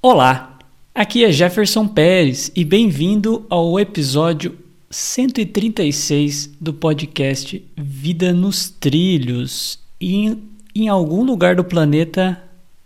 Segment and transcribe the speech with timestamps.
[0.00, 0.56] Olá,
[0.94, 4.56] aqui é Jefferson Pérez e bem-vindo ao episódio
[4.88, 9.80] 136 do podcast Vida nos Trilhos.
[10.00, 10.38] E
[10.72, 12.40] em, algum lugar do planeta,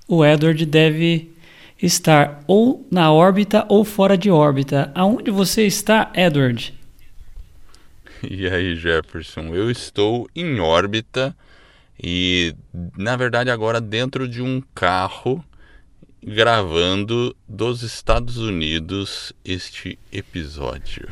[0.08, 1.30] o Edward deve
[1.82, 4.90] estar ou na órbita ou fora de órbita.
[4.94, 6.72] Aonde você está, Edward?
[8.22, 9.54] E aí, Jefferson?
[9.54, 11.36] Eu estou em órbita
[12.02, 12.54] e,
[12.96, 15.44] na verdade, agora dentro de um carro
[16.24, 21.08] gravando dos Estados Unidos este episódio.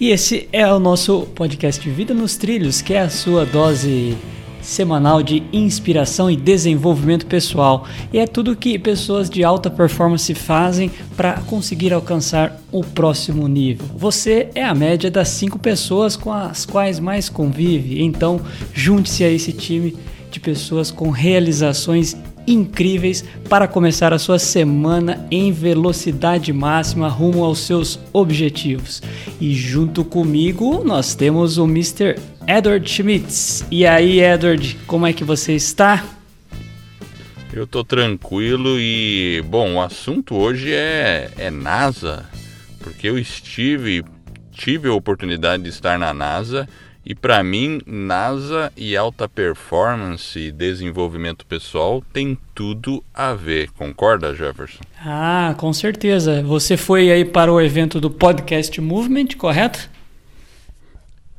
[0.00, 4.16] E esse é o nosso podcast Vida nos Trilhos, que é a sua dose
[4.60, 7.86] semanal de inspiração e desenvolvimento pessoal.
[8.12, 13.86] E é tudo que pessoas de alta performance fazem para conseguir alcançar o próximo nível.
[13.96, 18.40] Você é a média das cinco pessoas com as quais mais convive, então
[18.74, 19.96] junte-se a esse time
[20.30, 22.16] de pessoas com realizações
[22.52, 29.02] incríveis para começar a sua semana em velocidade máxima rumo aos seus objetivos.
[29.40, 32.16] E junto comigo nós temos o Mr.
[32.46, 33.64] Edward Schmitz.
[33.70, 36.04] E aí, Edward, como é que você está?
[37.52, 42.24] Eu tô tranquilo e, bom, o assunto hoje é, é NASA,
[42.78, 44.04] porque eu estive,
[44.52, 46.68] tive a oportunidade de estar na NASA
[47.04, 53.70] e para mim, NASA e alta performance e desenvolvimento pessoal tem tudo a ver.
[53.72, 54.80] Concorda, Jefferson?
[55.04, 56.42] Ah, com certeza.
[56.42, 59.88] Você foi aí para o evento do Podcast Movement, correto?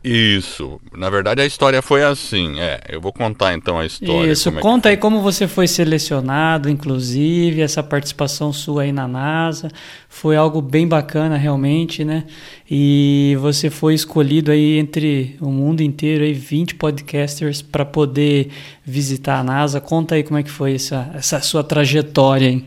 [0.03, 0.81] Isso.
[0.97, 2.59] Na verdade, a história foi assim.
[2.59, 4.31] É, eu vou contar então a história.
[4.31, 4.51] Isso.
[4.53, 9.69] Conta é aí como você foi selecionado, inclusive, essa participação sua aí na NASA.
[10.09, 12.25] Foi algo bem bacana, realmente, né?
[12.69, 18.49] E você foi escolhido aí entre o mundo inteiro, aí 20 podcasters para poder
[18.83, 19.79] visitar a NASA.
[19.79, 22.65] Conta aí como é que foi essa, essa sua trajetória, hein?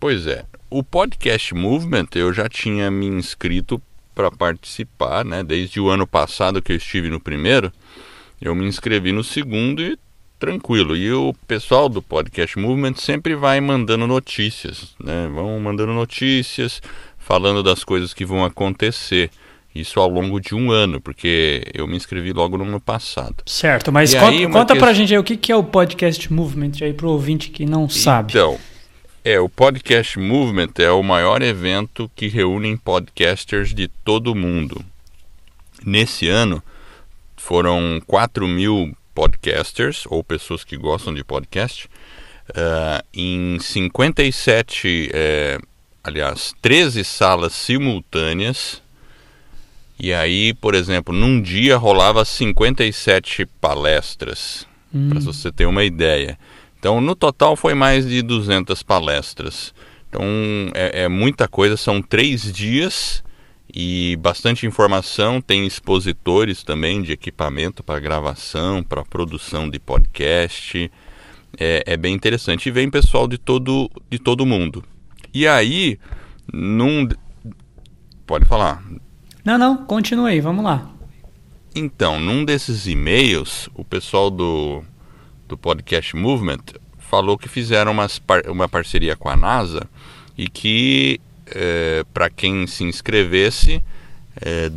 [0.00, 0.44] Pois é.
[0.70, 3.80] O Podcast Movement eu já tinha me inscrito
[4.14, 5.42] para participar, né?
[5.42, 7.72] Desde o ano passado que eu estive no primeiro,
[8.40, 9.98] eu me inscrevi no segundo e
[10.38, 10.96] tranquilo.
[10.96, 15.28] E o pessoal do Podcast Movement sempre vai mandando notícias, né?
[15.32, 16.80] Vão mandando notícias,
[17.18, 19.30] falando das coisas que vão acontecer.
[19.74, 23.42] Isso ao longo de um ano, porque eu me inscrevi logo no ano passado.
[23.44, 24.78] Certo, mas conta, aí, conta que...
[24.78, 28.32] pra gente aí o que é o Podcast Movement aí pro ouvinte que não sabe.
[28.32, 28.56] Então,
[29.24, 34.84] é, o Podcast Movement é o maior evento que reúne podcasters de todo o mundo.
[35.82, 36.62] Nesse ano,
[37.34, 41.88] foram 4 mil podcasters, ou pessoas que gostam de podcast,
[42.50, 45.58] uh, em 57, é,
[46.02, 48.82] aliás, 13 salas simultâneas.
[49.98, 55.08] E aí, por exemplo, num dia rolava 57 palestras, hum.
[55.08, 56.38] para você ter uma ideia.
[56.84, 59.72] Então, no total foi mais de 200 palestras.
[60.06, 60.22] Então,
[60.74, 63.24] é, é muita coisa, são três dias
[63.74, 65.40] e bastante informação.
[65.40, 70.92] Tem expositores também de equipamento para gravação, para produção de podcast.
[71.58, 72.68] É, é, bem interessante.
[72.68, 74.84] E vem pessoal de todo, de todo mundo.
[75.32, 75.98] E aí,
[76.52, 77.08] num.
[78.26, 78.84] Pode falar.
[79.42, 80.90] Não, não, continue aí, vamos lá.
[81.74, 84.84] Então, num desses e-mails, o pessoal do
[85.46, 86.60] do Podcast Movement
[86.98, 89.88] falou que fizeram umas par uma parceria com a NASA
[90.36, 93.82] e que é, para quem se inscrevesse
[94.40, 94.70] é,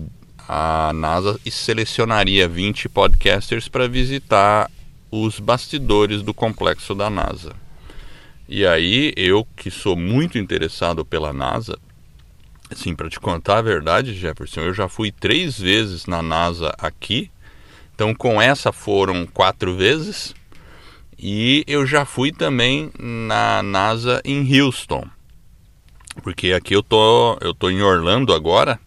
[0.47, 4.69] a NASA selecionaria 20 podcasters para visitar
[5.11, 7.53] os bastidores do complexo da NASA.
[8.47, 11.77] E aí eu que sou muito interessado pela NASA,
[12.69, 17.29] assim para te contar a verdade, Jefferson, eu já fui três vezes na NASA aqui.
[17.93, 20.33] Então com essa foram quatro vezes.
[21.19, 25.05] E eu já fui também na NASA em Houston.
[26.21, 28.79] Porque aqui eu tô, eu tô em Orlando agora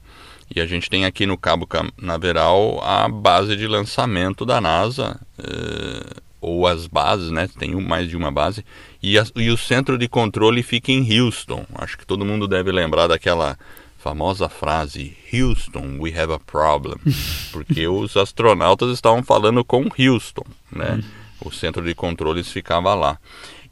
[0.55, 6.21] e a gente tem aqui no Cabo Canaveral a base de lançamento da NASA, eh,
[6.41, 7.49] ou as bases, né?
[7.59, 8.65] Tem mais de uma base.
[9.03, 11.65] E, a, e o centro de controle fica em Houston.
[11.75, 13.57] Acho que todo mundo deve lembrar daquela
[13.97, 16.97] famosa frase Houston, we have a problem,
[17.53, 21.01] porque os astronautas estavam falando com Houston, né?
[21.45, 23.19] O centro de controles ficava lá.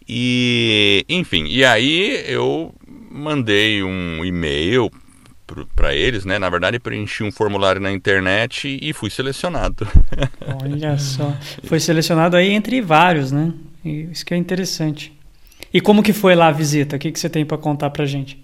[0.09, 2.75] E, enfim, e aí eu
[3.11, 4.91] mandei um e-mail
[5.75, 6.39] para eles, né?
[6.39, 9.87] Na verdade, preenchi um formulário na internet e fui selecionado.
[10.63, 11.35] Olha só,
[11.65, 13.53] foi selecionado aí entre vários, né?
[13.85, 15.13] Isso que é interessante.
[15.73, 16.97] E como que foi lá a visita?
[16.97, 18.43] O que, que você tem para contar para gente?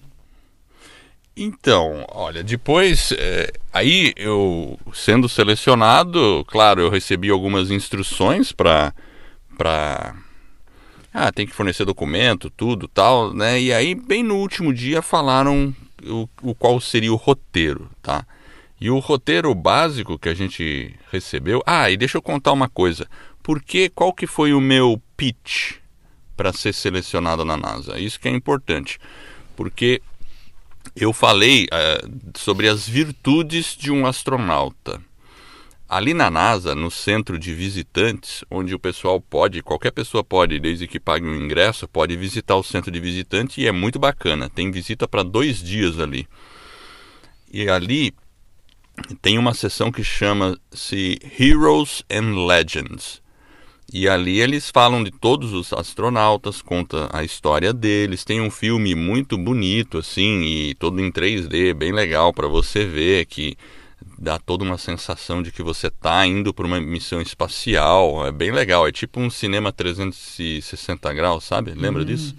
[1.37, 8.93] Então, olha, depois, é, aí eu sendo selecionado, claro, eu recebi algumas instruções para
[9.57, 10.15] para
[11.13, 13.59] ah, tem que fornecer documento, tudo, tal, né?
[13.59, 15.73] E aí bem no último dia falaram
[16.03, 18.25] o, o qual seria o roteiro, tá?
[18.79, 21.63] E o roteiro básico que a gente recebeu.
[21.65, 23.07] Ah, e deixa eu contar uma coisa.
[23.41, 25.75] Por que, qual que foi o meu pitch
[26.35, 27.97] para ser selecionado na NASA?
[27.97, 28.99] Isso que é importante.
[29.55, 30.01] Porque
[30.95, 35.01] eu falei uh, sobre as virtudes de um astronauta.
[35.87, 40.87] Ali na NASA, no centro de visitantes, onde o pessoal pode, qualquer pessoa pode, desde
[40.87, 44.49] que pague um ingresso, pode visitar o centro de visitantes e é muito bacana.
[44.49, 46.27] Tem visita para dois dias ali.
[47.51, 48.13] E ali
[49.21, 53.21] tem uma sessão que chama-se Heroes and Legends.
[53.93, 58.25] E ali eles falam de todos os astronautas, conta a história deles.
[58.25, 63.25] Tem um filme muito bonito assim e todo em 3D, bem legal para você ver
[63.27, 63.55] que
[64.17, 68.25] dá toda uma sensação de que você está indo para uma missão espacial.
[68.25, 71.71] É bem legal, é tipo um cinema 360 graus, sabe?
[71.71, 72.05] Lembra hum.
[72.05, 72.35] disso?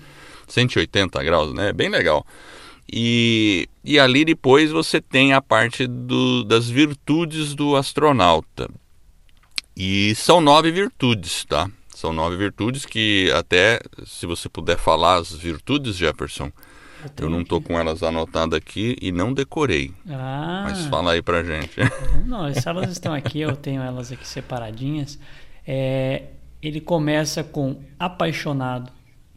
[0.49, 1.70] 180 graus, né?
[1.70, 2.26] É bem legal.
[2.91, 8.70] E, e ali depois você tem a parte do, das virtudes do astronauta.
[9.76, 11.69] E são nove virtudes, tá?
[11.94, 16.52] São nove virtudes que até, se você puder falar as virtudes, Jefferson,
[17.05, 19.93] eu, eu não estou com elas anotadas aqui e não decorei.
[20.09, 20.65] Ah.
[20.65, 21.77] Mas fala aí pra gente.
[22.25, 25.19] Não, se elas estão aqui, eu tenho elas aqui separadinhas.
[25.67, 26.25] É,
[26.63, 28.93] ele começa com apaixonado,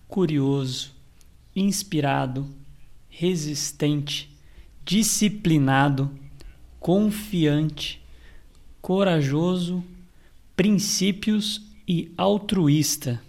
[0.07, 0.91] curioso,
[1.55, 2.47] inspirado,
[3.07, 4.35] resistente,
[4.85, 6.09] disciplinado,
[6.79, 8.01] confiante,
[8.81, 9.83] corajoso,
[10.55, 13.21] princípios e altruísta.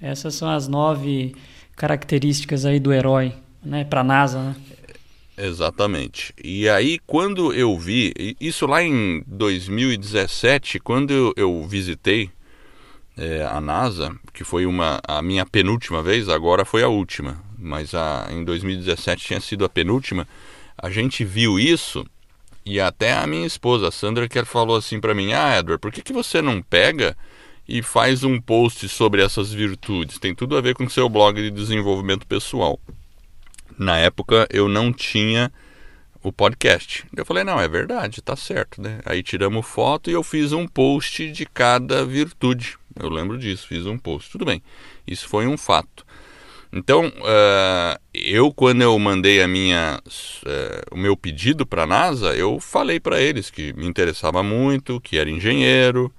[0.00, 1.34] Essas são as nove
[1.76, 4.56] características aí do herói, né, para a NASA, né?
[5.36, 6.34] Exatamente.
[6.42, 12.28] E aí, quando eu vi, isso lá em 2017, quando eu, visitei
[13.16, 17.94] é, a NASA, que foi uma, a minha penúltima vez, agora foi a última, mas
[17.94, 20.26] a, em 2017 tinha sido a penúltima,
[20.76, 22.04] a gente viu isso
[22.66, 25.90] e até a minha esposa, a Sandra, que falou assim para mim: Ah, Edward, por
[25.90, 27.16] que, que você não pega
[27.66, 30.18] e faz um post sobre essas virtudes?
[30.18, 32.78] Tem tudo a ver com seu blog de desenvolvimento pessoal.
[33.78, 35.52] Na época eu não tinha
[36.22, 37.04] o podcast.
[37.16, 39.00] Eu falei: Não, é verdade, tá certo, né?
[39.04, 42.76] Aí tiramos foto e eu fiz um post de cada virtude.
[43.00, 44.30] Eu lembro disso, fiz um post.
[44.30, 44.62] Tudo bem,
[45.06, 46.04] isso foi um fato.
[46.70, 52.34] Então, uh, eu quando eu mandei a minha, uh, o meu pedido para a NASA,
[52.34, 56.12] eu falei para eles que me interessava muito, que era engenheiro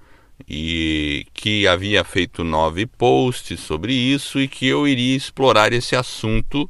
[0.48, 6.68] e que havia feito nove posts sobre isso e que eu iria explorar esse assunto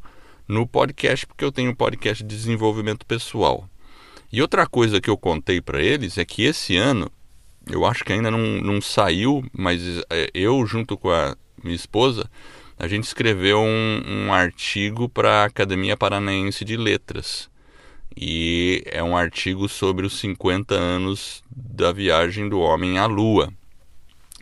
[0.50, 3.68] no podcast, porque eu tenho um podcast de desenvolvimento pessoal.
[4.32, 7.10] E outra coisa que eu contei para eles é que esse ano,
[7.70, 9.80] eu acho que ainda não, não saiu, mas
[10.10, 12.28] eh, eu, junto com a minha esposa,
[12.76, 17.48] a gente escreveu um, um artigo para a Academia Paranaense de Letras.
[18.16, 23.52] E é um artigo sobre os 50 anos da viagem do homem à Lua,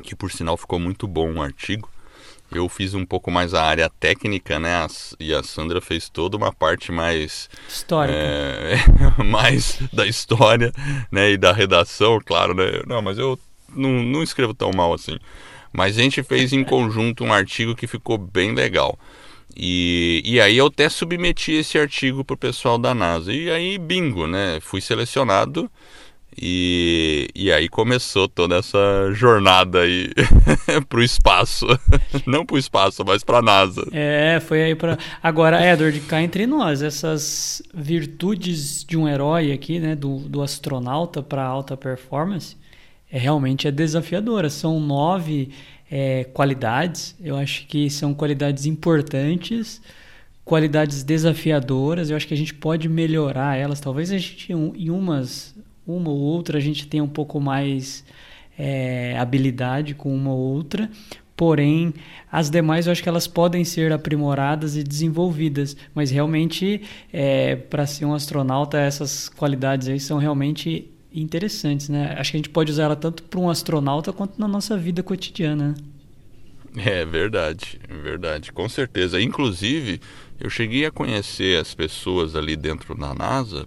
[0.02, 1.90] que por sinal ficou muito bom o artigo.
[2.50, 4.86] Eu fiz um pouco mais a área técnica, né?
[5.20, 8.76] E a Sandra fez toda uma parte mais histórica, é,
[9.22, 10.72] mais da história,
[11.12, 11.32] né?
[11.32, 12.82] E da redação, claro, né?
[12.86, 13.38] Não, mas eu
[13.74, 15.18] não, não escrevo tão mal assim.
[15.72, 18.98] Mas a gente fez em conjunto um artigo que ficou bem legal.
[19.54, 23.32] E, e aí eu até submeti esse artigo para o pessoal da NASA.
[23.32, 24.58] E aí, bingo, né?
[24.60, 25.70] Fui selecionado
[26.36, 30.10] e, e aí começou toda essa jornada aí
[30.88, 31.66] para o espaço.
[32.26, 33.86] Não para o espaço, mas para a NASA.
[33.92, 34.98] É, foi aí para.
[35.22, 39.96] Agora, Edward, cá entre nós, essas virtudes de um herói aqui, né?
[39.96, 42.56] Do, do astronauta para alta performance
[43.10, 44.50] é, realmente é desafiadora.
[44.50, 45.50] São nove
[45.90, 49.80] é, qualidades, eu acho que são qualidades importantes,
[50.44, 53.80] qualidades desafiadoras, eu acho que a gente pode melhorar elas.
[53.80, 55.54] Talvez a gente, em umas,
[55.96, 58.04] uma ou outra, a gente tenha um pouco mais
[58.58, 60.90] é, habilidade com uma ou outra,
[61.36, 61.94] porém
[62.30, 67.86] as demais eu acho que elas podem ser aprimoradas e desenvolvidas, mas realmente é, para
[67.86, 72.14] ser um astronauta essas qualidades aí são realmente interessantes, né?
[72.18, 75.02] Acho que a gente pode usar ela tanto para um astronauta quanto na nossa vida
[75.02, 75.74] cotidiana.
[76.76, 79.20] É verdade, é verdade, com certeza.
[79.20, 80.00] Inclusive,
[80.38, 83.66] eu cheguei a conhecer as pessoas ali dentro da NASA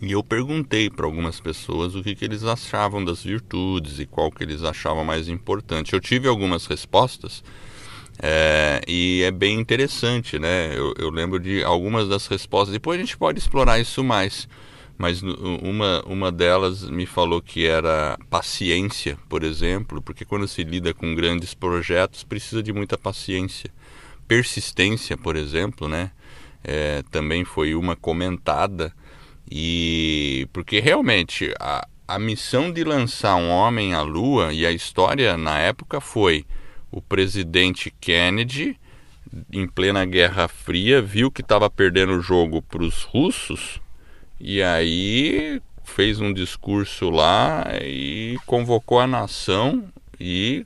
[0.00, 4.30] e eu perguntei para algumas pessoas o que, que eles achavam das virtudes e qual
[4.30, 5.92] que eles achavam mais importante.
[5.92, 7.42] Eu tive algumas respostas
[8.20, 10.72] é, e é bem interessante, né?
[10.76, 12.72] Eu, eu lembro de algumas das respostas.
[12.72, 14.48] Depois a gente pode explorar isso mais
[14.98, 20.92] mas uma, uma delas me falou que era paciência, por exemplo, porque quando se lida
[20.92, 23.70] com grandes projetos precisa de muita paciência.
[24.26, 26.10] Persistência, por exemplo, né?
[26.64, 28.92] É, também foi uma comentada
[29.50, 35.36] e porque realmente a, a missão de lançar um homem à Lua e a história
[35.36, 36.44] na época foi
[36.90, 38.78] o presidente Kennedy
[39.52, 43.80] em plena Guerra Fria viu que estava perdendo o jogo para os russos
[44.40, 49.84] e aí fez um discurso lá e convocou a nação
[50.20, 50.64] e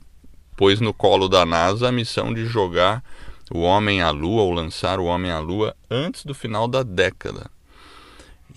[0.55, 3.03] pôs no colo da NASA a missão de jogar
[3.51, 7.49] o homem à lua ou lançar o homem à lua antes do final da década.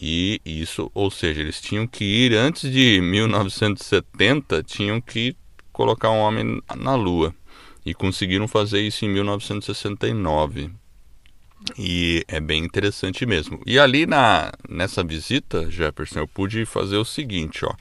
[0.00, 5.34] E isso, ou seja, eles tinham que ir antes de 1970, tinham que
[5.72, 7.34] colocar um homem na lua.
[7.84, 10.70] E conseguiram fazer isso em 1969.
[11.78, 13.60] E é bem interessante mesmo.
[13.64, 17.74] E ali na, nessa visita, Jefferson, eu pude fazer o seguinte, ó.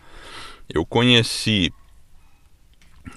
[0.73, 1.71] Eu conheci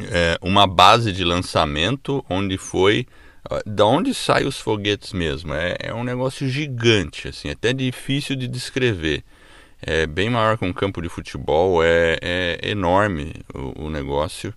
[0.01, 3.07] é, uma base de lançamento onde foi
[3.65, 5.55] da onde saem os foguetes mesmo.
[5.55, 9.25] É, é, um negócio gigante, assim, até difícil de descrever.
[9.81, 14.53] É bem maior que um campo de futebol, é, é enorme o, o negócio,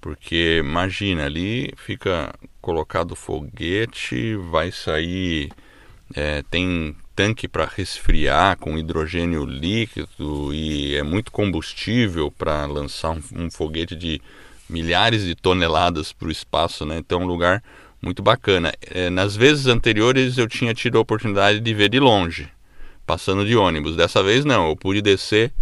[0.00, 5.50] porque imagina ali fica colocado foguete, vai sair,
[6.14, 13.22] é, tem tanque para resfriar com hidrogênio líquido e é muito combustível para lançar um,
[13.34, 14.20] um, foguete de
[14.68, 16.98] milhares de toneladas para o espaço, né?
[16.98, 17.62] Então, é um lugar
[18.02, 18.72] muito bacana.
[18.82, 22.48] É, nas vezes anteriores eu tinha tido a oportunidade de ver de longe,
[23.06, 23.96] passando de ônibus.
[23.96, 25.52] Dessa vez não, eu pude descer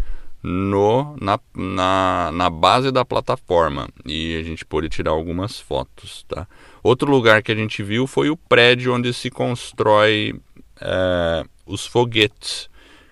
[0.43, 6.25] no, na, na, na base da plataforma e a gente pôde tirar algumas fotos.
[6.28, 6.47] Tá?
[6.83, 10.35] Outro lugar que a gente viu foi o prédio onde se constrói
[10.81, 12.71] é, os foguetes,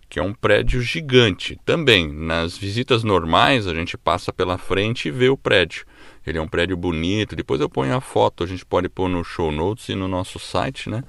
[0.08, 1.58] que é um prédio gigante.
[1.64, 5.84] Também, nas visitas normais, a gente passa pela frente e vê o prédio.
[6.26, 7.36] Ele é um prédio bonito.
[7.36, 10.38] Depois eu ponho a foto, a gente pode pôr no show notes e no nosso
[10.38, 11.02] site, né?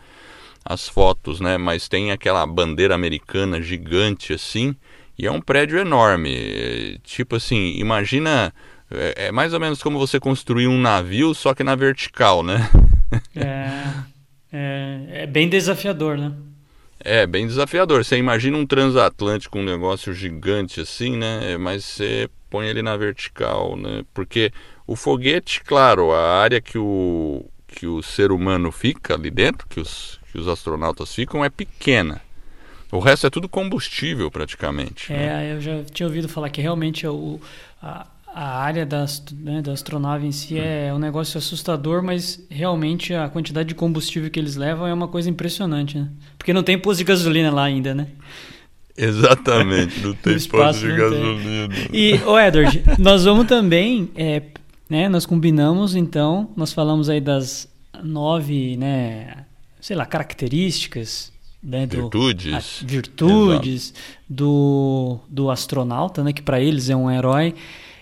[0.63, 1.57] As fotos, né?
[1.57, 4.75] Mas tem aquela bandeira americana gigante assim
[5.17, 7.00] e é um prédio enorme.
[7.03, 8.53] Tipo assim, imagina.
[8.91, 12.69] É, é mais ou menos como você construir um navio, só que na vertical, né?
[13.36, 13.69] é,
[14.53, 16.31] é, é bem desafiador, né?
[17.00, 18.03] É, bem desafiador.
[18.03, 21.57] Você imagina um transatlântico, um negócio gigante assim, né?
[21.57, 24.05] Mas você põe ele na vertical, né?
[24.13, 24.50] Porque
[24.88, 29.77] o foguete, claro, a área que o, que o ser humano fica ali dentro, que
[29.77, 32.21] os, que os astronautas ficam, é pequena.
[32.93, 35.12] O resto é tudo combustível praticamente.
[35.12, 35.53] É, né?
[35.53, 37.41] eu já tinha ouvido falar que realmente o,
[37.83, 43.13] a, a área da, né, da astronave em si é um negócio assustador, mas realmente
[43.13, 46.07] a quantidade de combustível que eles levam é uma coisa impressionante, né?
[46.38, 48.07] Porque não tem posto de gasolina lá ainda, né?
[48.97, 51.73] Exatamente, não tem posto de gasolina.
[51.91, 54.41] E, ô Edward, nós vamos também, é,
[54.89, 57.67] né, nós combinamos então, nós falamos aí das
[58.03, 59.45] nove, né,
[59.81, 63.93] sei lá, características né, do, virtudes, a, virtudes
[64.29, 67.55] do, do astronauta, né, que para eles é um herói.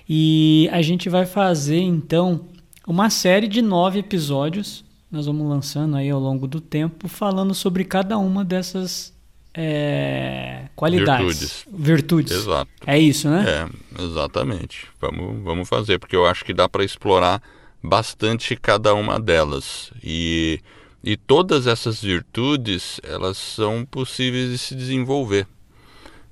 [0.07, 2.41] E a gente vai fazer então
[2.85, 4.83] uma série de nove episódios.
[5.09, 9.12] Nós vamos lançando aí ao longo do tempo, falando sobre cada uma dessas
[9.53, 11.25] é, qualidades.
[11.27, 11.65] Virtudes.
[11.71, 12.31] Virtudes.
[12.31, 12.71] Exato.
[12.85, 13.45] É isso, né?
[13.47, 14.87] É, exatamente.
[14.99, 17.41] Vamos, vamos fazer, porque eu acho que dá para explorar
[17.81, 19.91] bastante cada uma delas.
[20.03, 20.59] E
[21.05, 25.45] e todas essas virtudes, elas são possíveis de se desenvolver.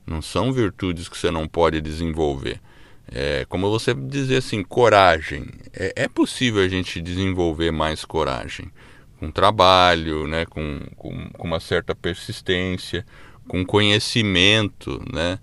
[0.08, 2.58] Não são virtudes que você não pode desenvolver.
[3.12, 5.46] É, como você dizer assim, coragem.
[5.74, 8.72] É, é possível a gente desenvolver mais coragem.
[9.22, 13.06] Com trabalho, né, com, com, com uma certa persistência,
[13.48, 15.38] com conhecimento, né?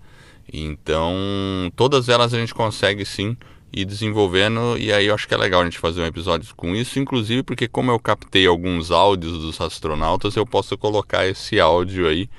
[0.51, 1.15] Então,
[1.77, 3.37] todas elas a gente consegue sim
[3.71, 4.77] e desenvolvendo.
[4.77, 7.41] E aí eu acho que é legal a gente fazer um episódio com isso, inclusive
[7.41, 12.29] porque como eu captei alguns áudios dos astronautas, eu posso colocar esse áudio aí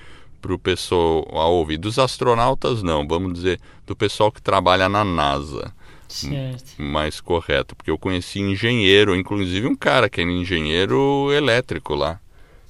[0.42, 1.78] para o pessoal ouvir.
[1.78, 5.72] Dos astronautas não, vamos dizer do pessoal que trabalha na NASA.
[6.10, 6.82] Certo.
[6.82, 12.20] Mais correto, porque eu conheci engenheiro, inclusive um cara que era engenheiro elétrico lá.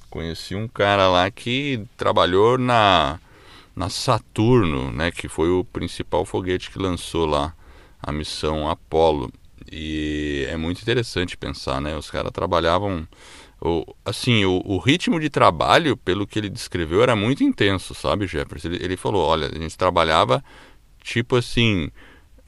[0.09, 3.19] Conheci um cara lá que trabalhou na
[3.73, 7.55] na Saturno, né, que foi o principal foguete que lançou lá
[8.01, 9.31] a missão Apollo.
[9.71, 11.95] E é muito interessante pensar, né?
[11.95, 13.07] Os caras trabalhavam.
[13.61, 18.27] O, assim, o, o, ritmo de trabalho, pelo que ele descreveu, era muito intenso, sabe,
[18.27, 18.69] Jefferson?
[18.69, 20.43] Ele, ele falou: olha, a gente trabalhava
[21.03, 21.89] tipo assim,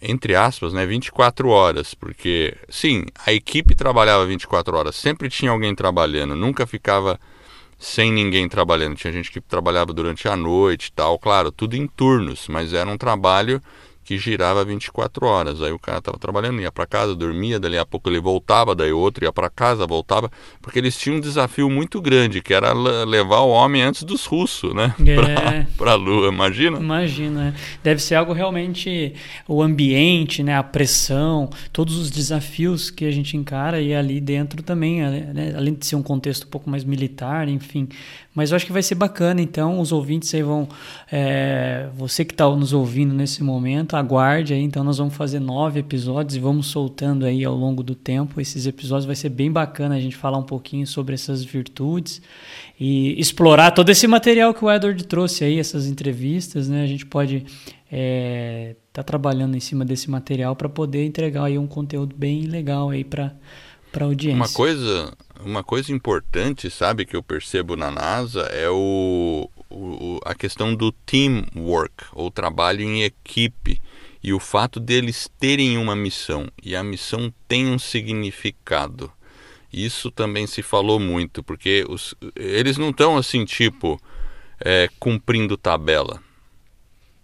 [0.04, 5.74] entre aspas, né, 24 horas, porque, sim, a equipe trabalhava 24 horas, sempre tinha alguém
[5.74, 7.18] trabalhando, nunca ficava
[7.80, 8.96] sem ninguém trabalhando.
[8.96, 12.90] Tinha gente que trabalhava durante a noite e tal, claro, tudo em turnos, mas era
[12.90, 13.62] um trabalho
[14.04, 15.62] que girava 24 horas.
[15.62, 18.92] Aí o cara estava trabalhando, ia para casa, dormia, dali a pouco ele voltava, daí
[18.92, 20.30] outro ia para casa, voltava,
[20.62, 24.74] porque eles tinham um desafio muito grande, que era levar o homem antes dos russos,
[24.74, 24.94] né?
[25.24, 25.66] É.
[25.78, 26.78] Para a Lua, imagina?
[26.78, 27.50] Imagina.
[27.50, 27.80] É.
[27.84, 29.14] Deve ser algo realmente
[29.48, 34.62] o ambiente, né, a pressão, todos os desafios que a gente encara e ali dentro
[34.62, 37.88] também, né, além de ser um contexto um pouco mais militar, enfim,
[38.36, 40.68] mas eu acho que vai ser bacana, então os ouvintes aí vão.
[41.12, 44.62] É, você que está nos ouvindo nesse momento, aguarde aí.
[44.62, 48.42] Então nós vamos fazer nove episódios e vamos soltando aí ao longo do tempo.
[48.42, 52.22] Esses episódios vai ser bem bacana a gente falar um pouquinho sobre essas virtudes
[52.80, 56.84] e explorar todo esse material que o Edward trouxe aí, essas entrevistas, né?
[56.84, 57.46] A gente pode
[57.92, 62.90] é, tá trabalhando em cima desse material para poder entregar aí um conteúdo bem legal
[62.90, 63.32] aí para
[63.94, 64.38] para audiência.
[64.38, 65.14] Uma coisa
[65.46, 70.92] uma coisa importante, sabe, que eu percebo na NASA é o, o, a questão do
[70.92, 73.82] teamwork, ou trabalho em equipe,
[74.24, 79.12] e o fato deles terem uma missão, e a missão tem um significado.
[79.72, 84.00] Isso também se falou muito, porque os, eles não estão assim, tipo,
[84.60, 86.22] é, cumprindo tabela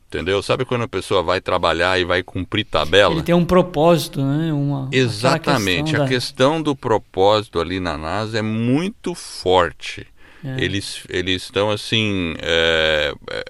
[0.10, 0.42] Entendeu?
[0.42, 3.14] Sabe quando a pessoa vai trabalhar e vai cumprir tabela?
[3.14, 4.52] Ele tem um propósito, né?
[4.52, 5.92] Uma, Exatamente.
[5.92, 6.10] Questão a da...
[6.10, 10.08] questão do propósito ali na NASA é muito forte.
[10.44, 10.64] É.
[10.64, 12.34] Eles eles estão assim.
[12.40, 13.44] É, é,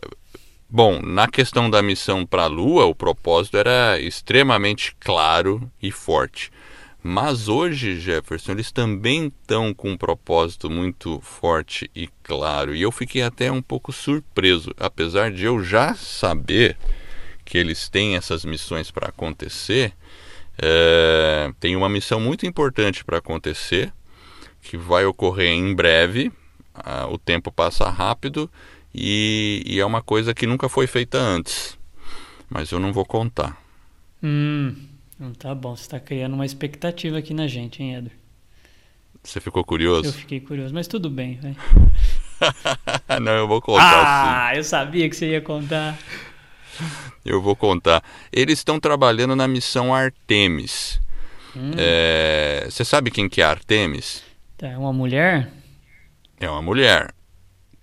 [0.69, 6.51] bom, na questão da missão para a Lua, o propósito era extremamente claro e forte.
[7.01, 12.75] Mas hoje, Jefferson, eles também estão com um propósito muito forte e claro.
[12.75, 16.77] E eu fiquei até um pouco surpreso, apesar de eu já saber
[17.45, 19.93] que eles têm essas missões para acontecer.
[20.61, 23.93] É, tem uma missão muito importante para acontecer,
[24.61, 26.31] que vai ocorrer em breve.
[26.73, 28.51] Ah, o tempo passa rápido
[28.93, 31.77] e, e, é uma coisa que nunca foi feita antes.
[32.49, 33.57] Mas eu não vou contar.
[34.21, 34.75] Hum.
[35.19, 38.17] Não tá bom, você está criando uma expectativa aqui na gente, hein, Edward?
[39.21, 40.07] Você ficou curioso?
[40.07, 41.55] Eu fiquei curioso, mas tudo bem, vai.
[43.19, 43.83] Não, eu vou contar.
[43.83, 44.57] Ah, sim.
[44.57, 45.99] eu sabia que você ia contar.
[47.25, 48.01] Eu vou contar.
[48.31, 51.01] Eles estão trabalhando na missão Artemis.
[51.53, 51.71] Hum.
[51.77, 54.23] É, você sabe quem que é Artemis?
[54.61, 55.51] É uma mulher?
[56.39, 57.13] É uma mulher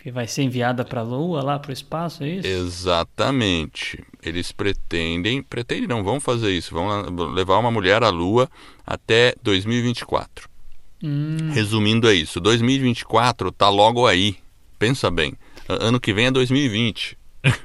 [0.07, 2.47] que vai ser enviada para a Lua, lá para o espaço, é isso?
[2.47, 4.05] Exatamente.
[4.23, 6.89] Eles pretendem, pretendem não, vão fazer isso, vão
[7.35, 8.49] levar uma mulher à Lua
[8.87, 10.49] até 2024.
[11.03, 11.51] Hum.
[11.53, 14.37] Resumindo é isso, 2024 tá logo aí.
[14.79, 15.35] Pensa bem,
[15.69, 17.19] ano que vem é 2020.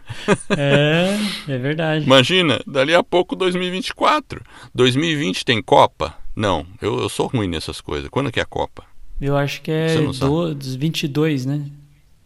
[0.58, 2.06] É, é verdade.
[2.06, 4.44] Imagina, dali a pouco 2024.
[4.74, 6.16] 2020 tem Copa?
[6.36, 8.10] Não, eu, eu sou ruim nessas coisas.
[8.10, 8.84] Quando que é a Copa?
[9.20, 11.66] Eu acho que é dos 22, né?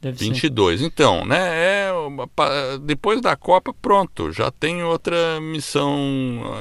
[0.05, 0.81] Deve 22.
[0.81, 0.85] Ser.
[0.85, 1.39] Então, né?
[1.39, 1.91] É,
[2.81, 4.31] depois da Copa, pronto.
[4.31, 5.89] Já tem outra missão,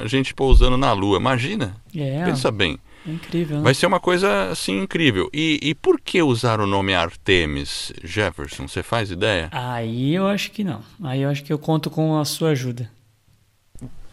[0.03, 1.19] a gente pousando na Lua.
[1.19, 1.77] Imagina.
[1.95, 2.79] É, Pensa bem.
[3.07, 3.63] É incrível, né?
[3.63, 5.29] Vai ser uma coisa assim incrível.
[5.31, 8.67] E, e por que usar o nome Artemis, Jefferson?
[8.67, 9.51] Você faz ideia?
[9.53, 10.81] Aí eu acho que não.
[11.03, 12.91] Aí eu acho que eu conto com a sua ajuda.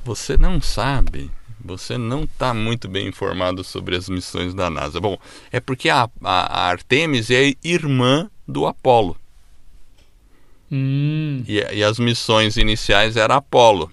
[0.03, 1.31] Você não sabe.
[1.63, 4.99] Você não está muito bem informado sobre as missões da NASA.
[4.99, 5.17] Bom,
[5.53, 9.20] é porque a, a, a Artemis é irmã do Apolo.
[10.71, 11.43] Hum.
[11.47, 13.91] E, e, as missões iniciais era Apolo.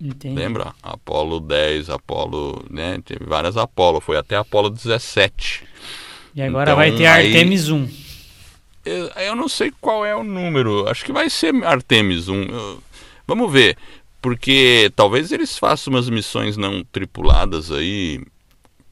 [0.00, 0.34] Entendi.
[0.34, 0.72] Lembra?
[0.82, 3.00] Apolo 10, Apolo, né?
[3.04, 5.64] Teve várias Apolo, foi até Apolo 17.
[6.36, 7.88] E agora então, vai ter Artemis 1.
[8.84, 12.42] Eu, eu, não sei qual é o número, acho que vai ser Artemis 1.
[12.42, 12.82] Eu,
[13.26, 13.76] vamos ver,
[14.20, 18.20] porque talvez eles façam umas missões não tripuladas aí.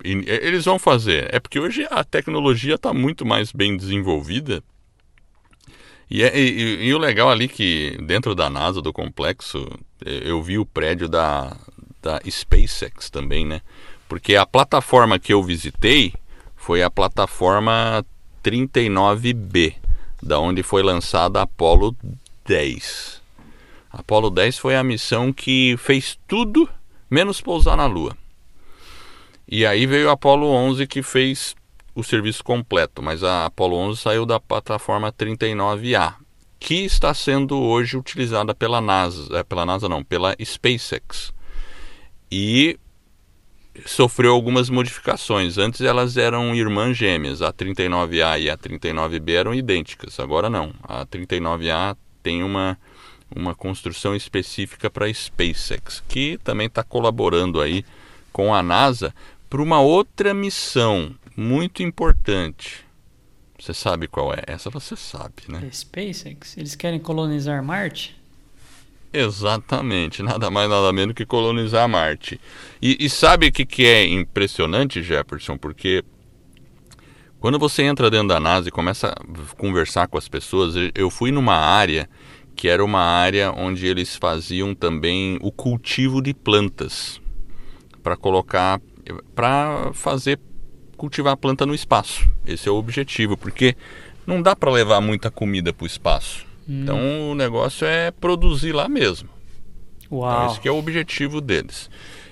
[0.04, 1.32] E, eles vão fazer.
[1.32, 4.62] É porque hoje a tecnologia está muito mais bem desenvolvida
[6.10, 9.66] e, é, e, e, o legal ali que dentro da NASA, do complexo,
[10.04, 11.56] é, eu vi o prédio da,
[12.02, 13.62] da SpaceX também, né?
[14.08, 16.12] Porque a plataforma que eu visitei
[16.56, 18.04] foi a plataforma
[18.44, 19.74] 39B,
[20.22, 21.96] da onde foi lançada a Apollo
[22.46, 23.22] 10.
[23.90, 26.68] A Apollo 10 foi a missão que fez tudo
[27.10, 28.16] menos pousar na Lua.
[29.48, 31.54] E aí veio a Apollo 11 que fez
[31.94, 36.14] o serviço completo, mas a Apollo 11 saiu da plataforma 39A,
[36.58, 41.32] que está sendo hoje utilizada pela NASA, é, pela NASA não, pela SpaceX.
[42.30, 42.78] E
[43.84, 45.58] sofreu algumas modificações.
[45.58, 50.18] Antes elas eram irmãs gêmeas, a 39A e a 39B eram idênticas.
[50.20, 50.72] Agora não.
[50.82, 52.78] A 39A tem uma
[53.34, 57.84] uma construção específica para SpaceX, que também está colaborando aí
[58.32, 59.14] com a NASA
[59.48, 62.84] para uma outra missão muito importante.
[63.58, 64.42] Você sabe qual é?
[64.46, 65.62] Essa você sabe, né?
[65.64, 66.56] É SpaceX?
[66.56, 68.20] Eles querem colonizar Marte?
[69.12, 72.40] Exatamente, nada mais nada menos que colonizar Marte.
[72.80, 75.56] E, e sabe o que, que é impressionante, Jefferson?
[75.58, 76.02] Porque
[77.38, 81.30] quando você entra dentro da NASA e começa a conversar com as pessoas, eu fui
[81.30, 82.08] numa área
[82.54, 87.20] que era uma área onde eles faziam também o cultivo de plantas
[88.02, 88.80] para colocar,
[89.34, 90.38] para fazer
[91.02, 92.30] cultivar planta no espaço.
[92.46, 93.74] Esse é o objetivo, porque
[94.24, 96.46] não dá para levar muita comida para o espaço.
[96.68, 96.82] Hum.
[96.84, 99.28] Então o negócio é produzir lá mesmo.
[100.08, 100.32] Uau.
[100.32, 101.90] Então, esse que é o objetivo deles.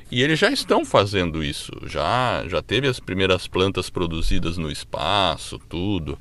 [0.08, 1.72] E eles já estão fazendo isso.
[1.86, 6.16] Já já teve as primeiras plantas produzidas no espaço, tudo.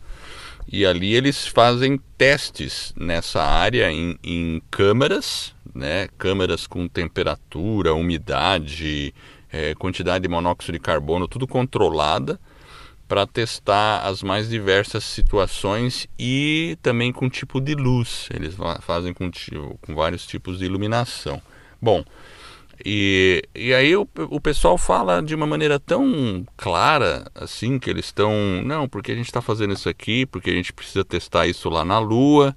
[0.67, 6.07] E ali eles fazem testes nessa área em, em câmeras, né?
[6.17, 9.13] Câmeras com temperatura, umidade,
[9.51, 12.39] é, quantidade de monóxido de carbono, tudo controlada
[13.07, 18.29] para testar as mais diversas situações e também com tipo de luz.
[18.31, 19.31] Eles fazem com,
[19.81, 21.41] com vários tipos de iluminação.
[21.81, 22.03] Bom,
[22.85, 28.05] e, e aí o, o pessoal fala de uma maneira tão clara assim que eles
[28.05, 28.31] estão.
[28.63, 31.83] Não, porque a gente está fazendo isso aqui, porque a gente precisa testar isso lá
[31.83, 32.55] na Lua.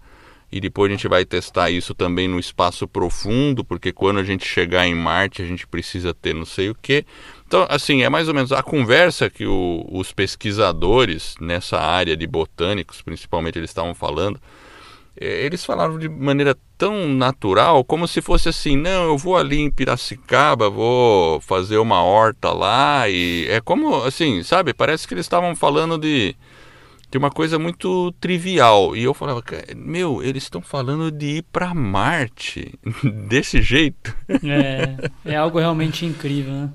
[0.52, 4.46] E depois a gente vai testar isso também no espaço profundo, porque quando a gente
[4.46, 7.06] chegar em Marte a gente precisa ter não sei o que.
[7.46, 12.26] Então, assim, é mais ou menos a conversa que o, os pesquisadores nessa área de
[12.26, 14.38] botânicos, principalmente, eles estavam falando.
[15.18, 19.58] É, eles falaram de maneira tão natural, como se fosse assim: não, eu vou ali
[19.58, 24.72] em Piracicaba, vou fazer uma horta lá, e é como, assim, sabe?
[24.74, 26.34] Parece que eles estavam falando de,
[27.12, 28.96] de uma coisa muito trivial.
[28.96, 29.44] E eu falava:
[29.76, 32.74] meu, eles estão falando de ir para Marte
[33.28, 34.16] desse jeito.
[34.28, 36.72] É, é algo realmente incrível, né?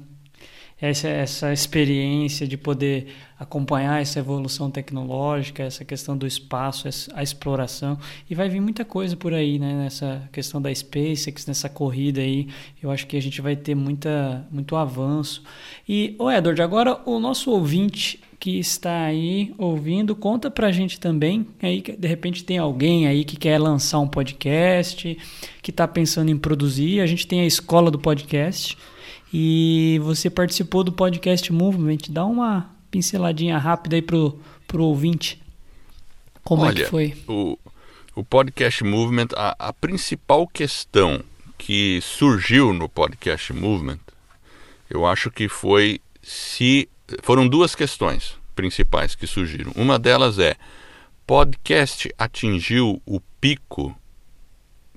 [0.80, 3.08] essa, essa experiência de poder
[3.40, 7.98] acompanhar essa evolução tecnológica, essa questão do espaço, a exploração.
[8.30, 9.74] E vai vir muita coisa por aí, né?
[9.74, 12.48] Nessa questão da SpaceX, nessa corrida aí.
[12.82, 15.44] Eu acho que a gente vai ter muita, muito avanço.
[15.90, 21.46] E, ô Edward, agora o nosso ouvinte que está aí ouvindo, conta pra gente também,
[21.62, 25.18] aí que de repente tem alguém aí que quer lançar um podcast,
[25.62, 27.02] que está pensando em produzir.
[27.02, 28.78] A gente tem a escola do podcast,
[29.34, 31.98] e você participou do podcast Movement.
[32.10, 35.44] Dá uma pinceladinha rápida aí pro, pro ouvinte.
[36.42, 37.18] Como Olha, é que foi?
[37.28, 37.60] O,
[38.16, 41.22] o podcast Movement, a, a principal questão
[41.58, 44.00] que surgiu no podcast Movement,
[44.90, 46.88] eu acho que foi se.
[47.24, 49.72] Foram duas questões principais que surgiram.
[49.76, 50.56] Uma delas é:
[51.26, 53.96] podcast atingiu o pico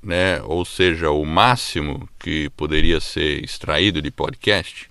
[0.03, 4.91] né, ou seja, o máximo que poderia ser extraído de podcast,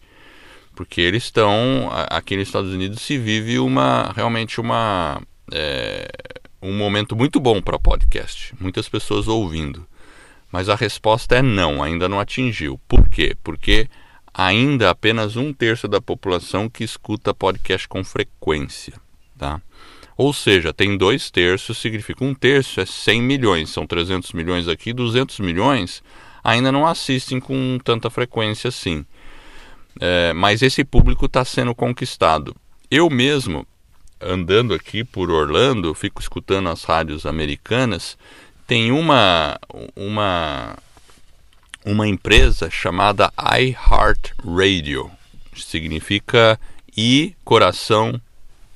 [0.76, 6.08] porque eles estão aqui nos Estados Unidos se vive uma realmente uma é,
[6.62, 9.86] um momento muito bom para podcast, muitas pessoas ouvindo,
[10.52, 12.80] mas a resposta é não, ainda não atingiu.
[12.88, 13.36] Por quê?
[13.44, 13.88] Porque
[14.40, 18.94] ainda apenas um terço da população que escuta podcast com frequência,
[19.38, 19.62] tá?
[20.16, 24.94] Ou seja, tem dois terços, significa um terço é 100 milhões, são 300 milhões aqui,
[24.94, 26.02] 200 milhões
[26.42, 29.06] ainda não assistem com tanta frequência assim.
[30.00, 32.56] É, mas esse público está sendo conquistado.
[32.90, 33.68] Eu mesmo,
[34.22, 38.18] andando aqui por Orlando, fico escutando as rádios americanas,
[38.66, 39.60] tem uma,
[39.98, 40.78] uma,
[41.90, 45.10] uma empresa chamada iHeartRadio,
[45.56, 46.60] significa
[46.96, 48.22] i coração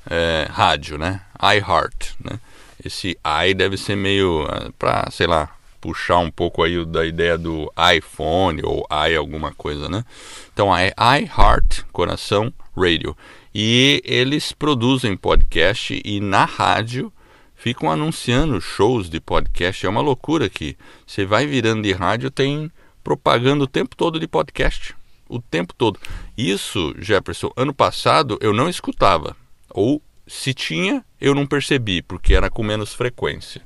[0.09, 1.21] é, rádio, né?
[1.39, 2.39] iHeart, né?
[2.83, 7.37] Esse i deve ser meio é, para, sei lá, puxar um pouco aí da ideia
[7.37, 10.03] do iPhone ou i alguma coisa, né?
[10.51, 13.15] Então é iHeart, coração radio.
[13.53, 17.13] E eles produzem podcast e na rádio
[17.55, 19.85] ficam anunciando shows de podcast.
[19.85, 22.71] É uma loucura que você vai virando de rádio tem
[23.03, 24.95] propaganda o tempo todo de podcast,
[25.27, 25.99] o tempo todo.
[26.37, 29.35] Isso, Jefferson, ano passado eu não escutava
[29.69, 33.61] ou se tinha, eu não percebi, porque era com menos frequência.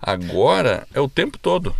[0.00, 1.74] Agora é o tempo todo.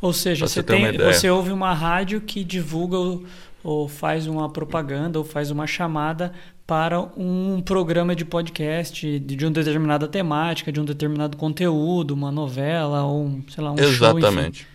[0.00, 3.24] Ou seja, você, tem, você ouve uma rádio que divulga ou,
[3.62, 6.32] ou faz uma propaganda ou faz uma chamada
[6.66, 12.32] para um programa de podcast de, de uma determinada temática, de um determinado conteúdo, uma
[12.32, 14.62] novela ou sei lá, um Exatamente.
[14.62, 14.71] show.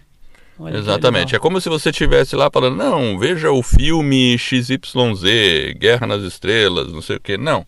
[0.74, 1.36] Exatamente.
[1.36, 4.82] É como se você estivesse lá falando, não, veja o filme XYZ,
[5.78, 7.38] Guerra nas Estrelas, não sei o quê.
[7.38, 7.65] Não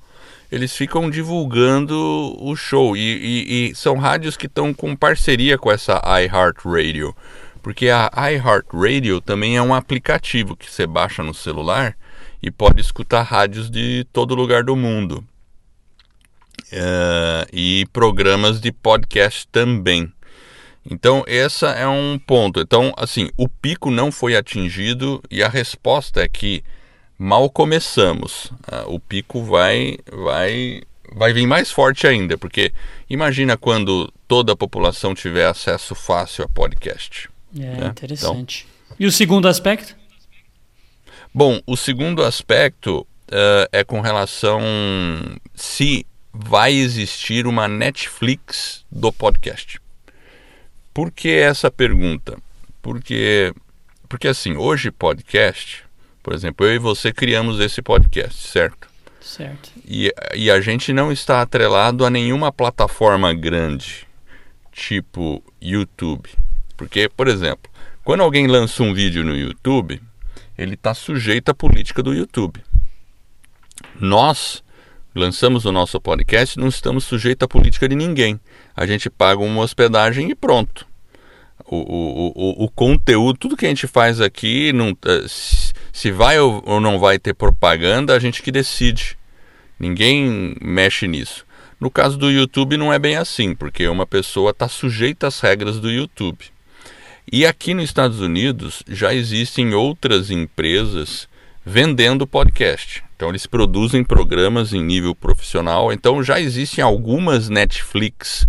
[0.51, 1.95] eles ficam divulgando
[2.39, 2.97] o show.
[2.97, 7.15] E, e, e são rádios que estão com parceria com essa iHeartRadio.
[7.61, 11.95] Porque a iHeartRadio também é um aplicativo que você baixa no celular
[12.41, 15.23] e pode escutar rádios de todo lugar do mundo.
[16.71, 20.11] uh, e programas de podcast também.
[20.85, 22.59] Então, esse é um ponto.
[22.59, 26.63] Então, assim, o pico não foi atingido e a resposta é que
[27.17, 28.45] mal começamos.
[28.71, 30.81] Uh, o pico vai, vai,
[31.13, 32.71] vai vir mais forte ainda, porque
[33.09, 37.29] imagina quando toda a população tiver acesso fácil a podcast.
[37.55, 37.87] É né?
[37.87, 38.67] interessante.
[38.85, 39.95] Então, e o segundo aspecto?
[41.33, 44.61] Bom, o segundo aspecto uh, é com relação
[45.53, 49.79] se vai existir uma Netflix do podcast.
[50.99, 52.37] Por que essa pergunta?
[52.81, 53.53] Porque,
[54.09, 55.85] porque assim, hoje podcast,
[56.21, 58.89] por exemplo, eu e você criamos esse podcast, certo?
[59.21, 59.71] Certo.
[59.87, 64.05] E, e a gente não está atrelado a nenhuma plataforma grande,
[64.73, 66.29] tipo YouTube.
[66.75, 67.71] Porque, por exemplo,
[68.03, 70.01] quando alguém lança um vídeo no YouTube,
[70.57, 72.61] ele está sujeito à política do YouTube.
[73.97, 74.61] Nós
[75.15, 78.37] lançamos o nosso podcast, não estamos sujeitos à política de ninguém.
[78.75, 80.88] A gente paga uma hospedagem e pronto.
[81.71, 85.25] O, o, o, conteúdo, tudo que a gente faz aqui, não, eh,
[85.93, 89.15] se vai ou não vai ter propaganda, a gente que decide.
[89.79, 91.45] Ninguém mexe nisso.
[91.79, 95.79] No caso do YouTube não é bem assim, porque uma pessoa está sujeita às regras
[95.79, 96.43] do YouTube.
[97.31, 101.29] E aqui nos Estados Unidos já existem outras empresas
[101.63, 103.03] vendendo podcast.
[103.15, 105.93] Então eles produzem programas em nível profissional.
[105.93, 108.47] Então já existem algumas Netflix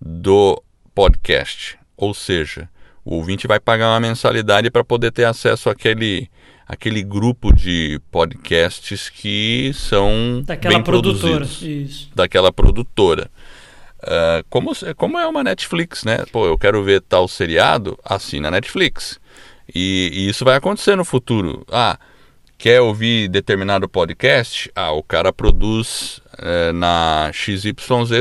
[0.00, 0.62] do
[0.94, 1.79] podcast.
[2.00, 2.66] Ou seja,
[3.04, 6.30] o ouvinte vai pagar uma mensalidade para poder ter acesso àquele,
[6.66, 11.44] àquele grupo de podcasts que são daquela bem produtora.
[11.44, 12.10] Isso.
[12.14, 13.30] Daquela produtora.
[13.98, 16.24] Uh, como, como é uma Netflix, né?
[16.32, 19.20] Pô, eu quero ver tal seriado, assina a Netflix.
[19.74, 21.66] E, e isso vai acontecer no futuro.
[21.70, 21.98] Ah,
[22.56, 27.74] quer ouvir determinado podcast, ah, o cara produz é, na XYZ,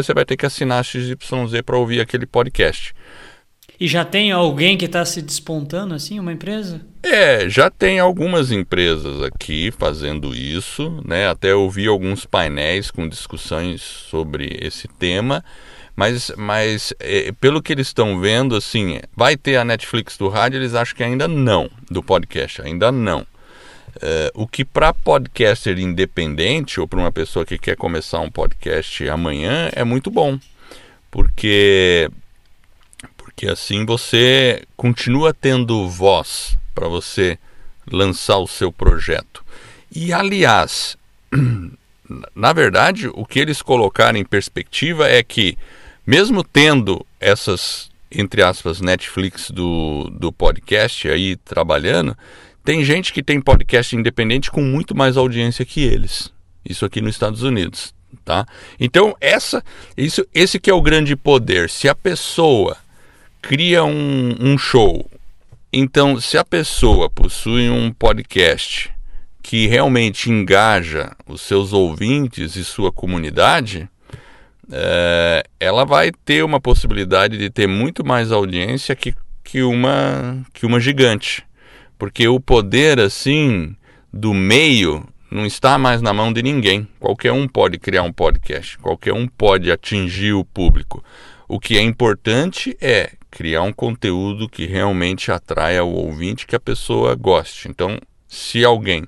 [0.03, 1.15] você vai ter que assinar a XYZ
[1.65, 2.93] para ouvir aquele podcast.
[3.79, 6.81] E já tem alguém que está se despontando assim, uma empresa?
[7.01, 11.29] É, já tem algumas empresas aqui fazendo isso, né?
[11.29, 15.41] Até eu vi alguns painéis com discussões sobre esse tema,
[15.95, 20.57] mas, mas é, pelo que eles estão vendo, assim, vai ter a Netflix do rádio,
[20.57, 23.21] eles acham que ainda não, do podcast, ainda não.
[23.95, 29.09] Uh, o que para podcaster independente ou para uma pessoa que quer começar um podcast
[29.09, 30.37] amanhã é muito bom,
[31.09, 32.09] porque
[33.39, 37.39] porque assim você continua tendo voz para você
[37.89, 39.45] lançar o seu projeto.
[39.89, 40.97] E aliás,
[42.35, 45.57] na verdade, o que eles colocaram em perspectiva é que
[46.05, 52.17] mesmo tendo essas entre aspas Netflix do, do podcast aí trabalhando,
[52.61, 56.29] tem gente que tem podcast independente com muito mais audiência que eles.
[56.65, 57.93] Isso aqui nos Estados Unidos,
[58.25, 58.45] tá?
[58.77, 59.63] Então, essa,
[59.95, 61.69] isso, esse que é o grande poder.
[61.69, 62.75] Se a pessoa
[63.41, 65.09] cria um, um show,
[65.71, 68.91] então, se a pessoa possui um podcast
[69.43, 73.87] que realmente engaja os seus ouvintes e sua comunidade,
[74.71, 80.65] é, ela vai ter uma possibilidade de ter muito mais audiência que, que, uma, que
[80.65, 81.45] uma gigante.
[81.99, 83.75] Porque o poder, assim,
[84.11, 86.87] do meio não está mais na mão de ninguém.
[86.99, 91.03] Qualquer um pode criar um podcast, qualquer um pode atingir o público.
[91.47, 96.59] O que é importante é criar um conteúdo que realmente atraia o ouvinte, que a
[96.59, 97.67] pessoa goste.
[97.67, 99.05] Então, se alguém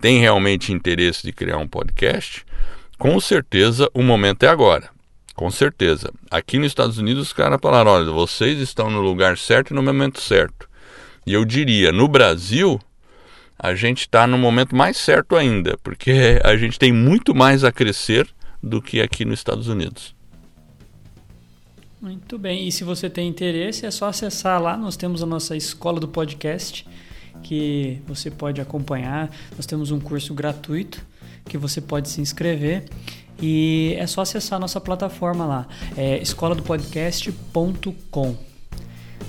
[0.00, 2.44] tem realmente interesse de criar um podcast,
[2.98, 4.90] com certeza o momento é agora.
[5.34, 6.12] Com certeza.
[6.30, 9.82] Aqui nos Estados Unidos os caras falaram: olha, vocês estão no lugar certo e no
[9.82, 10.68] momento certo.
[11.26, 12.80] E eu diria, no Brasil,
[13.58, 17.72] a gente está no momento mais certo ainda, porque a gente tem muito mais a
[17.72, 18.28] crescer
[18.62, 20.14] do que aqui nos Estados Unidos.
[22.00, 22.66] Muito bem.
[22.66, 24.76] E se você tem interesse, é só acessar lá.
[24.76, 26.86] Nós temos a nossa escola do podcast
[27.42, 29.30] que você pode acompanhar.
[29.56, 31.04] Nós temos um curso gratuito
[31.44, 32.84] que você pode se inscrever.
[33.42, 38.36] E é só acessar a nossa plataforma lá, é escoladopodcast.com.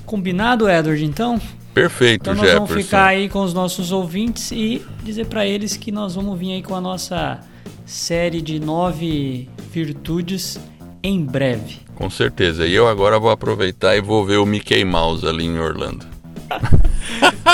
[0.05, 1.39] Combinado, Edward, então?
[1.73, 2.65] Perfeito, então nós Jefferson.
[2.65, 6.51] vamos ficar aí com os nossos ouvintes e dizer para eles que nós vamos vir
[6.51, 7.39] aí com a nossa
[7.85, 10.59] série de nove virtudes
[11.01, 11.89] em breve.
[12.01, 12.65] Com certeza.
[12.65, 16.03] E eu agora vou aproveitar e vou ver o Mickey Mouse ali em Orlando.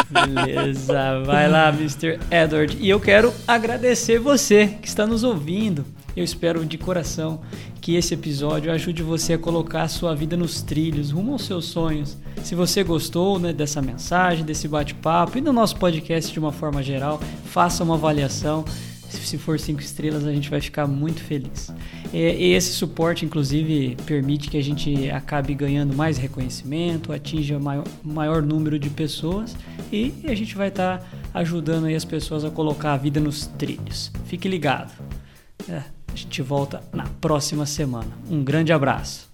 [0.10, 2.18] Beleza, vai lá, Mr.
[2.32, 2.78] Edward.
[2.80, 5.84] E eu quero agradecer você que está nos ouvindo.
[6.16, 7.42] Eu espero de coração
[7.82, 11.66] que esse episódio ajude você a colocar a sua vida nos trilhos, rumo aos seus
[11.66, 12.18] sonhos.
[12.42, 16.82] Se você gostou né, dessa mensagem, desse bate-papo e do nosso podcast de uma forma
[16.82, 18.64] geral, faça uma avaliação.
[19.10, 21.72] Se for cinco estrelas, a gente vai ficar muito feliz.
[22.14, 28.42] E esse suporte, inclusive, permite que a gente acabe ganhando mais reconhecimento, atinja maior, maior
[28.42, 29.56] número de pessoas
[29.92, 34.12] e a gente vai estar tá ajudando as pessoas a colocar a vida nos trilhos.
[34.26, 34.92] Fique ligado.
[35.70, 38.12] É, a gente volta na próxima semana.
[38.30, 39.27] Um grande abraço.